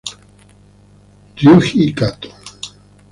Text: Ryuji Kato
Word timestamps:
Ryuji 1.37 1.81
Kato 1.97 2.29